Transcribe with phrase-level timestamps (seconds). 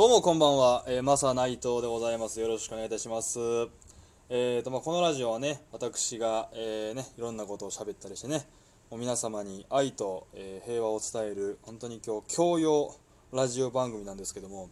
[0.00, 2.40] どうもこんばんは、えー、マサ内藤でございます。
[2.40, 3.38] よろしくお願いいたします。
[4.30, 8.46] えーと、まあ、このラジオはね、私が、えー、ね、いろんなことを喋ったりしてね、
[8.90, 12.96] もう皆様に愛と、えー、平和を伝える、本当に今日、教養
[13.30, 14.70] ラジオ番組なんですけども、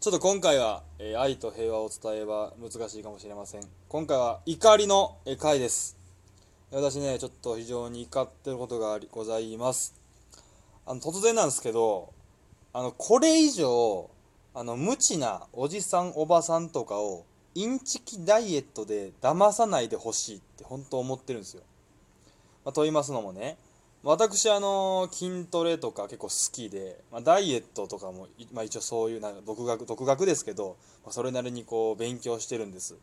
[0.00, 3.60] ちょっと今回は、えー、愛と平和を伝えば難しいかもしれません。
[3.90, 5.98] 今回は怒りの回です。
[6.70, 9.94] 私ね、ちょっと非常に怒ってることがありございます。
[10.86, 12.14] あの、突然なんですけど、
[12.72, 14.15] あの、これ以上、
[14.58, 21.62] あの無知なおじさんおばさんとかをインチキダイエットで騙さないでほしいって本当思ってるんですよ、
[22.64, 23.58] まあ、と言いますのもね
[24.02, 32.94] 私あの筋トレとか結構好きで、まあ、ダイエットとかも、まあ、一応そういうな独学独学ですけど、まあ、それなりにこう勉強してるんです、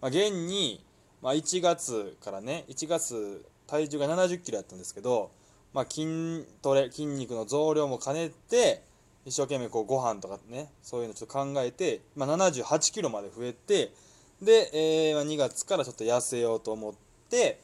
[0.00, 0.84] ま、現に、
[1.22, 5.30] ま、1月からね1月体重が7 0キロやったんですけど、
[5.72, 8.82] まあ、筋トレ筋肉の増量も兼ねて
[9.26, 13.92] 一生懸命こうご飯とかねそういうのちょっと考えて、まあ、78キロまで増えて
[14.40, 16.94] で、えー、2月からちょっと痩せようと思っ
[17.28, 17.58] て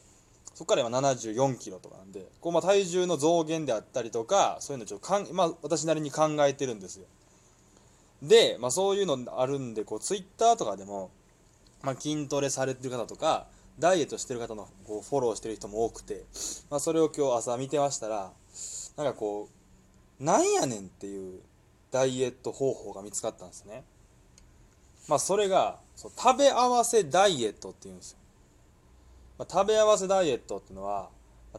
[0.53, 7.05] そこから今74キロとかなんでこうまあ体重の増減であったりとかそういうのちょっとかん、まあ、私なりに考えてるんですよ。
[8.21, 11.11] で、まあ、そういうのあるんでこうツイッターとかでも、
[11.81, 13.47] まあ、筋トレされてる方とか
[13.79, 16.23] ダイエットしてる方のこうフォローしてる人も多くて、
[16.69, 18.31] まあ、それを今日朝見てましたら
[18.97, 19.49] なんかこ
[20.19, 21.41] うなんやねんっていう
[21.93, 23.83] ダイエット方法が見つかったんですね。
[25.07, 28.17] まあそれがそう食べ合わせダイエットっていうんですよ。
[29.37, 31.09] まあ、食べ合わせダイエットっていうのは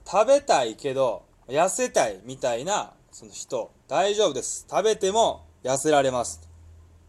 [0.05, 6.41] 食べたいけど痩せたいみたいなその人大丈夫です食べても痩せられます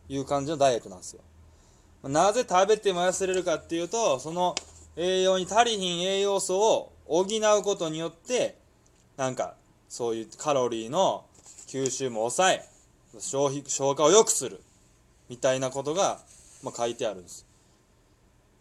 [0.07, 1.21] という感じのダイエットなんですよ。
[2.03, 4.53] なぜ食べても痩せれるかっていうとその
[4.95, 8.55] 栄養に足りひん栄養素を補うことによって
[9.17, 9.55] なんか
[9.89, 11.25] そういうカロリーの
[11.67, 12.74] 吸収も抑え
[13.19, 14.61] 消費消化を良くする。
[15.30, 16.19] みたいなことが、
[16.63, 17.45] まあ、書いてあるんです。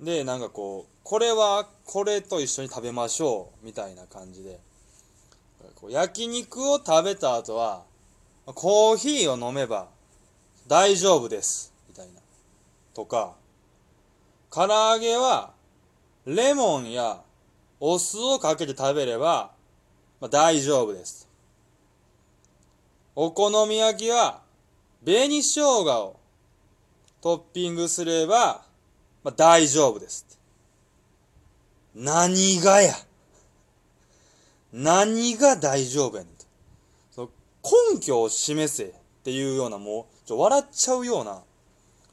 [0.00, 3.67] でなんかこうこれはこれと一緒に食べましょう。
[3.67, 4.61] みたいな感じで。
[5.77, 7.83] こう焼肉を食べた後は
[8.46, 9.89] コーヒーを飲めば
[10.67, 11.73] 大丈夫です。
[11.89, 12.20] みたいな。
[12.95, 13.34] とか
[14.51, 15.52] 唐揚げは
[16.27, 17.20] レモンや
[17.80, 19.51] お酢をかけて食べれば、
[20.20, 21.28] まあ、大丈夫です。
[23.17, 24.43] お好み焼きは
[25.04, 26.20] 紅生姜を
[27.20, 28.64] トッピングすれば、
[29.22, 30.26] まあ、大丈夫です。
[31.94, 32.94] 何がや
[34.72, 36.44] 何が大丈夫やねんと。
[37.12, 37.30] その
[37.94, 38.92] 根拠を示せっ
[39.22, 41.42] ていうようなもう、ちょ笑っちゃうような、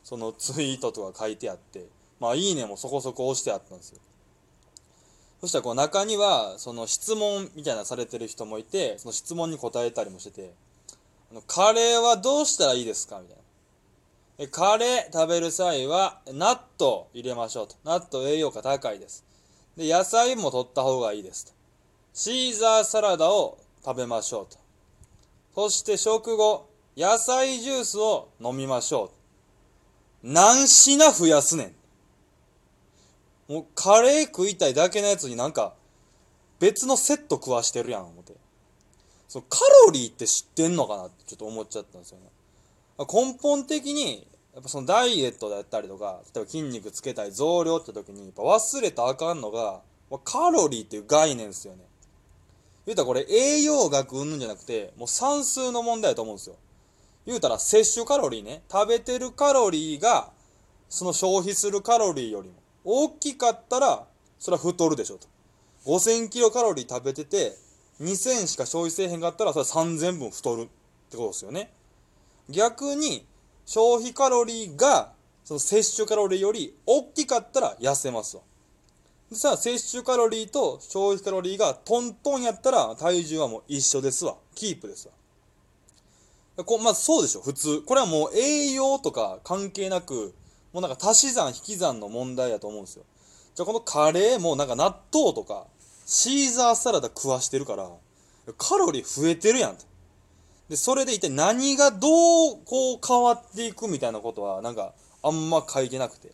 [0.03, 1.85] そのツイートとか書いてあって、
[2.19, 3.99] まあいいねもそこそこ押してあったんですよ。
[5.41, 10.53] そしたらこう中には、その質問みたいなされてる人もいて、その質問に答えたりもしてて、
[11.31, 13.19] あのカレーはどうしたらいいですか？
[13.21, 13.41] みたいな。
[14.39, 17.75] えカレー食べる際は、納豆入れましょうと。
[17.85, 19.23] 納豆栄養価高いです。
[19.77, 21.53] で、野菜も取った方がいいですと。
[22.13, 24.57] シーザーサラダを食べましょうと。
[25.55, 29.11] そして食後、野菜ジュースを飲みましょ
[30.23, 30.31] う。
[30.33, 31.73] 何品増やすね
[33.47, 33.53] ん。
[33.53, 35.73] もうカレー食いたいだけのやつになんか
[36.59, 38.33] 別のセット食わしてるやん、思って。
[39.31, 42.25] そのカロリーって知ってんのかなってちょっと思っちゃったんですよね。
[42.99, 49.79] 根本的に、やっぱそのダイエットだったりとか、例えば筋肉つけたい増量って時に、やっぱ忘れたらあかんのが、
[50.25, 51.85] カロリーっていう概念ですよね。
[52.85, 56.57] 言うたらこれ栄養学うんぬんじゃなくて、もう算数の問題だと思うんですよ。
[57.25, 60.33] 言うたら摂取カロリーね、食べてるカロリーが、
[60.89, 64.05] その消費するカロリーよりも大きかったら、
[64.39, 65.29] それは太るでしょと。
[65.85, 67.55] 5000キロカロリー食べてて、
[68.01, 70.65] 2000しか消費せえへんかったらそれ3000分太るっ
[71.09, 71.71] てことですよね。
[72.49, 73.25] 逆に
[73.65, 75.13] 消費カロリーが
[75.43, 78.43] その摂取カロリーより大きかったら痩せますわ
[79.33, 84.35] さあ摂取カロリーと消費カロリーがトントンやったら体重はもう一緒ですわ。
[84.55, 85.13] キープですわ。
[86.65, 87.81] こまずそうでしょ普通。
[87.81, 90.33] これはもう栄養とか関係なく
[90.73, 93.03] もうなんか足し算引き算の問題だと思うんですよ。
[93.55, 95.65] じゃあこのカレーもなんか納豆とか
[96.05, 97.89] シーザーサラダ食わしてるから、
[98.57, 99.77] カロリー増えてるやん。
[100.69, 102.07] で、それで一体何がど
[102.53, 106.31] うこう変わっていくみたいなことは、なんかあんま書いてなくて。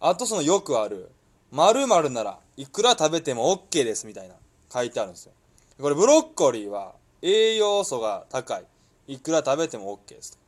[0.00, 1.10] あとそのよくある、
[1.50, 4.34] 〇〇ならいくら食べても OK ですみたいな
[4.72, 5.32] 書いてあるんですよ。
[5.80, 8.64] これブロッコリーは栄養素が高い。
[9.06, 10.38] いくら食べても OK です。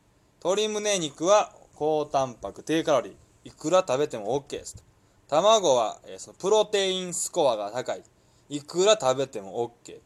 [0.43, 3.13] 鶏胸肉は高タンパク低カロリー。
[3.43, 4.83] いくら食べても OK です。
[5.27, 8.03] 卵は、えー、そのプロテインスコアが高い。
[8.51, 9.97] いくら食べても OK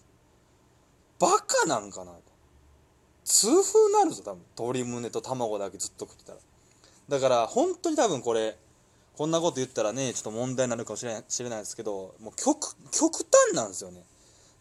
[1.20, 2.14] バカなんかな
[3.26, 4.44] 痛風になるぞ多分。
[4.56, 6.38] 鶏胸と卵だけずっと食ってたら。
[7.10, 8.56] だから本当に多分これ
[9.18, 14.04] こんなこと言ったらねちょっと問題になるかもしれない知れないですけどもう極極端なんですよね。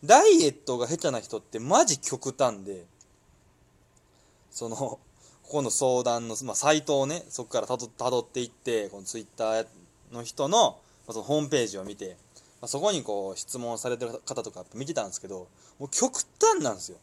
[0.02, 2.86] ダイエットが下手な人ってマジ極端で
[4.50, 5.00] そのこ
[5.42, 9.66] この相談の、まあ、サイトをねそこからたどたどっていってこのツイッター
[10.10, 12.16] の人の,、まあ、そのホームページを見て、
[12.64, 16.96] まあ、そこにこう質問されてる方とか見てたんですけどもう極端なんですよ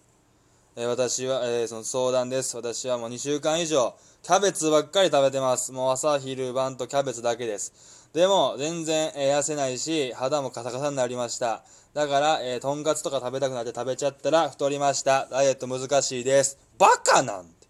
[0.75, 2.55] えー、私は、えー、その相談です。
[2.55, 3.93] 私はもう2週間以上、
[4.23, 5.73] キャベツばっかり食べてます。
[5.73, 8.09] もう朝、昼、晩とキャベツだけです。
[8.13, 11.65] でも、全然、えー、痩せないし、肌もカサカサになりました。
[11.93, 15.27] だから、えー、とんかつとか食べたくなって食べちゃったら太りました。
[15.29, 16.57] ダイエット難しいです。
[16.79, 17.67] バカなんて。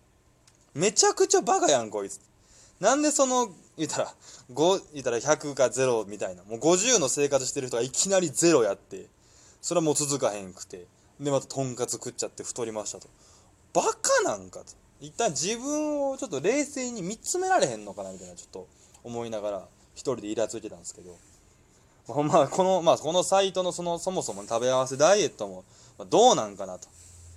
[0.76, 2.22] めちゃくちゃバカやん、こいつ。
[2.80, 4.14] なんでその、言ったら、
[4.54, 6.44] 5、言ったら100か0みたいな。
[6.44, 9.08] もう50の生活してる人がいきなり0やって、
[9.62, 10.86] それはもう続かへんくて。
[11.22, 13.08] でまたとんかつ食っちゃって太りましたと
[13.74, 14.66] バカなんかと
[15.00, 18.68] 一旦自分をちょっと冷静に見つめられへんのかなみたいなちょっと
[19.04, 21.16] 思いながら一人でイラついてたんですけど
[22.24, 25.64] まあこのまあこのサイトのそのそもそも食べ合わせダイエットも
[26.10, 26.88] どうなんかなと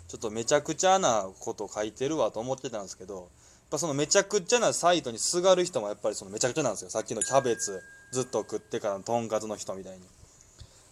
[0.09, 3.29] ちょっとめちゃくちゃなこと書いてるわと思ってたんですけど
[3.75, 6.91] ぱそのめちゃくちゃなサイトにすがる人もやっぱりそのめちゃくちゃなんですよ。
[6.91, 7.83] さっきのキャベツ
[8.13, 9.99] ずっと食ってからのとんかつの人みたい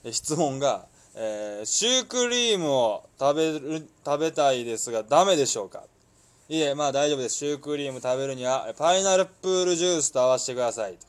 [0.04, 0.12] に。
[0.12, 5.84] 質問がえー、シュークリームを食べる食べたいですがダメでしょうか？
[6.48, 7.36] いえまあ大丈夫です。
[7.36, 11.06] シュークリーム食べるにはパイナップルジュースと合わせてくださいと。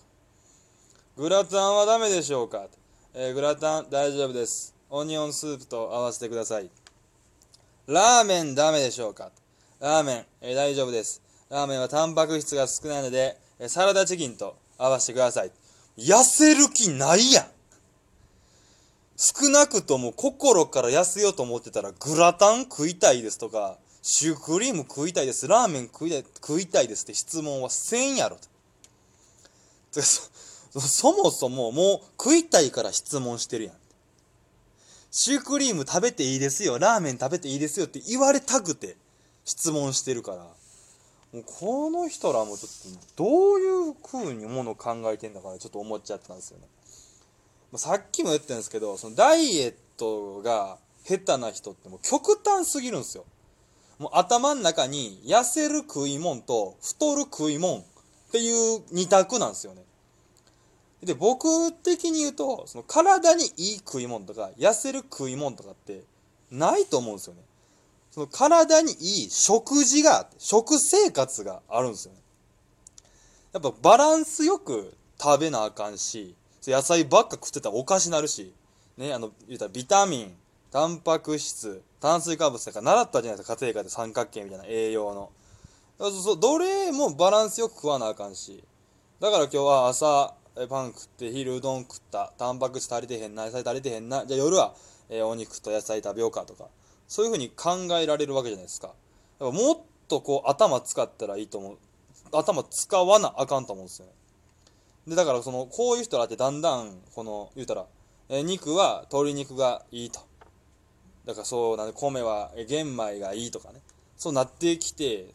[1.15, 2.67] グラタンはダメでしょうか、
[3.13, 4.75] えー、グラタン大丈夫です。
[4.89, 6.69] オニオンスープと合わせてください。
[7.87, 9.31] ラーメンダメでしょうか？
[9.79, 11.22] ラーメン、えー、大丈夫です。
[11.53, 15.51] ラーメンはタンパク質が少ないので、サラダチキンと合わせてください。
[15.99, 17.45] 痩せる気ないやん。
[19.15, 28.37] 少なくとも心から痩せようと思ってたらグラタン食いたいですとかシュークリーム食いたいですラーメン食いたい食いたいですって質問はせんやろ
[29.91, 30.01] と。
[30.01, 33.75] そそもそももう食いたいから質問してるやん。
[35.11, 38.97] シュークリーム食べていいですよラーメン食べていいですよって言われたくて
[39.45, 40.47] 質問してるから。
[41.33, 46.67] もうこの人らもちょっとどういう風にものを考えてんだかちょっと思っちゃったんですよね。
[47.71, 53.25] まさっきも言ったんですけどそのダイエットが下手な人ってもう極端すぎるんですよ。
[53.97, 57.83] もう頭の中に痩せる食い物と太る食い物っ
[58.31, 59.81] ていう二択なんですよね。
[61.01, 66.03] で僕的に言うとその体にいい食い物とか痩せる食い物とかって
[66.51, 67.41] ないと思うんですよね。
[68.13, 72.11] その体にいい食事が食生活があるんですよ
[73.53, 76.35] やっぱバランスよく食べなあかんし
[76.71, 78.53] 野菜ばっか食ってたらおかしなるし、
[78.97, 80.33] ね、あの、言うたらビタミン、
[80.71, 85.31] タンパク質、炭水化物とか習ったじゃないですか、家庭科で三角形みたいな栄養の。
[85.99, 88.63] そうどれもバランスよく食わなあかんし。
[89.19, 90.33] だから今日は朝、
[90.69, 94.73] パン食って、昼うどん食った、タンパク質足りてへんな、野菜足りてへんな、じゃあ夜は、
[95.09, 96.65] えー、お肉と野菜食べようかとか、
[97.13, 98.89] そういうふうに考えられるわけじゃないですか。
[99.37, 99.77] かもっ
[100.07, 101.77] とこう頭使ったらいいと思う。
[102.31, 104.13] 頭使わなあかんと思うんですよね。
[105.09, 107.85] でだからそのこういう人らってだんだんこの言うたら、
[108.29, 110.21] え肉は鶏肉がいいと
[111.25, 113.81] だからそうなんで米は玄米がいいとかね
[114.17, 115.27] そうなってきて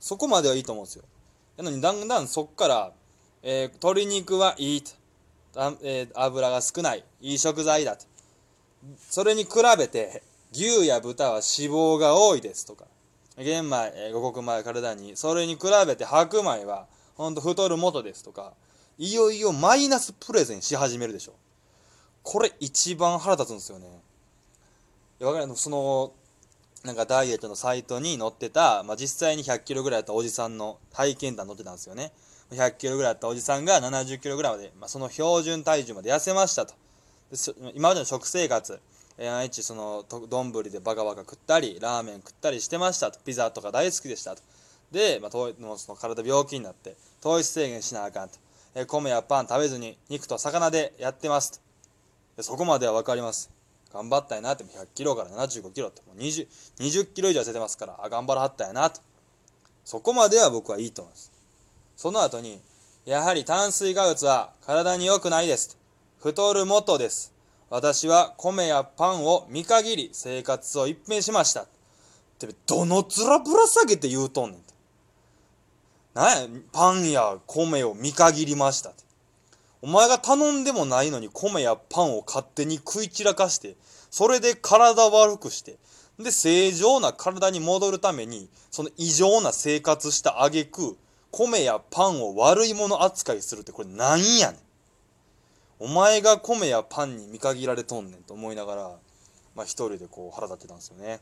[0.00, 1.04] そこまではいいと思うんですよ
[1.58, 2.92] なのにだんだんそっから、
[3.42, 4.92] えー、鶏肉はいいと、
[5.82, 8.06] えー、油が少ないいい食材だと
[9.10, 10.22] それに比べて
[10.52, 12.84] 牛や豚は脂肪が多いですとか。
[13.38, 16.86] 玄米、五穀米体にそれに比べて白米は
[17.16, 18.54] ほんと太る元ですとか。
[18.98, 21.34] いよいよマイナスプレゼンし始めるでしょ。
[22.22, 23.86] これ一番腹立つんですよね。
[25.20, 26.12] いやかるその
[26.84, 32.12] なんかダイエットのサイトに載ってた、まあ、実際に100キロぐらいやったおじさんの体験談載ってたんですよね。
[32.50, 36.74] 100キロぐらいやったおじさんが70キロぐらいまで、まあ、その標準体重まで痩せましたと。
[37.30, 37.36] で
[37.74, 38.80] 今までの食生活
[39.18, 43.18] 毎日その丼でバカバカ食ったりラーメン食ったりしてましたと。
[43.20, 44.42] ピザとか大好きでしたと。
[44.92, 48.36] で、まあ、その体病気になって糖質制限しなあかんと。
[48.74, 51.60] え米やパン食べずに肉と魚でやってます
[52.36, 52.42] と。
[52.42, 53.50] そこまでは分かります。
[53.92, 54.64] 頑張ったやなって。
[54.64, 56.02] 100キロから75キロって。
[56.06, 56.46] もう 20,
[56.80, 59.00] 20キロ以上痩せてますからあ頑張らはったやなと。
[59.84, 61.32] そこまでは僕はいいと思います。
[61.96, 62.60] その後に
[63.06, 65.78] やはり炭水化物は体に良くないです
[66.20, 67.35] 太る元です。
[67.68, 71.62] 私は米やパンを見限り生活を一変しました。
[71.62, 71.66] っ
[72.38, 74.60] てどの面ぶら下げて言うとんねん
[76.14, 79.04] なんや、パンや米を見限りましたって。
[79.82, 83.76] お前が頼んでもないのに米やパンを勝手に食い散らかして、
[84.10, 85.76] それで体悪くして、
[86.18, 90.96] で正常な体に戻るためにその異常な生活した挙句
[91.30, 94.60] 米やパンを悪いもの扱いするってこれなんやねん。
[95.78, 98.90] お前が米やパンに見限られとんねんと思いながら
[99.54, 101.20] まあ一人でこう腹立ってたんですよね。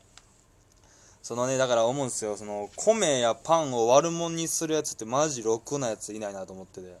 [1.21, 2.37] そのねだから思うんですよ。
[2.37, 6.97] その米やパンを悪者にするやつってマジろくなやついないなと思ってて。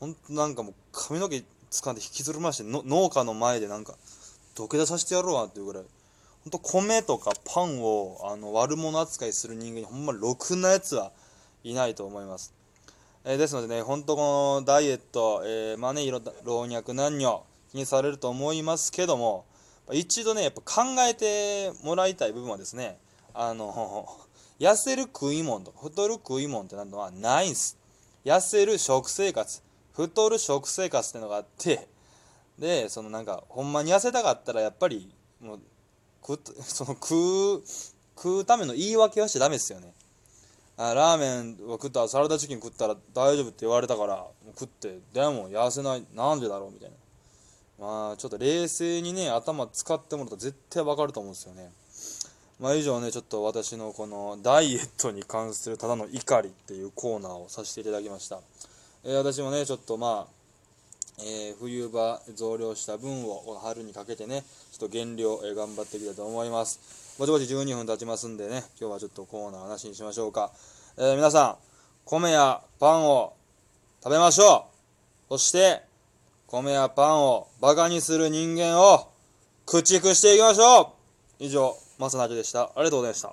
[0.00, 3.94] ほんとなんかもう髪の毛掴んで引きずりましての農家の前でなんか
[4.54, 5.84] 土下座させてやろうなっていうぐらい。
[6.42, 11.12] ほんと米とかパンをあの悪者扱いする人間にほんまろくなやつは
[11.62, 12.54] いないと思います、
[13.24, 19.44] えーですのでねほんとこのダイエット、えーまあね老若男女気にされると思いますけども
[19.92, 22.98] 一度ねやっぱ考えてもらいたい部分はですね
[23.34, 24.08] あの
[24.58, 27.78] 痩せる食い物とか太る食い物ってなるのはないんです。
[28.24, 29.62] 痩せる食生活
[29.94, 31.88] 太る食生活ってのがあって
[32.58, 35.10] でそのなんかほんまに痩せたかったらやっぱり
[35.40, 35.60] もう
[36.22, 37.62] 食その食う
[38.14, 39.94] 食うための言い訳はしちゃダメですよね。
[40.82, 44.26] あラーメンを食ったらサラダチキン食ったら大丈夫って言われたから
[44.58, 46.96] 食ってでも痩せないなんでだろうみたいな。
[47.86, 51.70] まあちょっと冷静にね頭使ってもらったら絶対わかると思うんですよね。
[52.58, 58.40] まあ以上ねちょっと私のこのダイエットに関するただの怒りっていうコーナーをさせていただきました、
[59.04, 60.39] えー私もねちょっとまあ
[61.24, 70.50] えー冬場増量した分を春にかけてねちょっと減量、えー頑張っていきたいと思いますぼちぼち12分経ちますんでね今日はちょっとコーナーなしにしましょうか、
[70.96, 71.70] えー皆さん
[72.04, 73.34] 米やパンを
[74.02, 74.66] 食べましょ
[75.28, 75.82] うそして
[76.46, 79.08] 米やパンをバカにする人間を
[79.66, 80.94] 駆逐していきましょ
[81.38, 82.64] う以上、正成でした。
[82.64, 83.32] ありがとうございました。